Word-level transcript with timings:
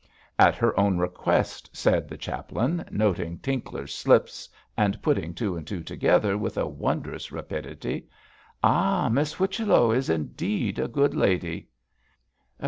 'At 0.39 0.55
her 0.55 0.75
own 0.79 0.97
request,' 0.97 1.69
said 1.77 2.07
the 2.07 2.17
chaplain, 2.17 2.83
noting 2.89 3.37
Tinkler's 3.37 3.93
slips 3.93 4.49
and 4.75 4.99
putting 5.03 5.35
two 5.35 5.55
and 5.55 5.67
two 5.67 5.83
together 5.83 6.39
with 6.39 6.57
wondrous 6.57 7.31
rapidity. 7.31 8.09
'Ah, 8.63 9.09
Miss 9.09 9.33
Whichello 9.33 9.91
is 9.91 10.09
indeed 10.09 10.79
a 10.79 10.87
good 10.87 11.13
lady.' 11.13 11.69